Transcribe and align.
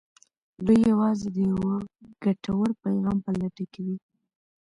دوی 0.65 0.79
يوازې 0.91 1.27
د 1.35 1.37
يوه 1.49 1.73
ګټور 2.23 2.67
پيغام 2.83 3.17
په 3.25 3.31
لټه 3.39 3.65
کې 3.71 3.81
وي. 3.85 3.97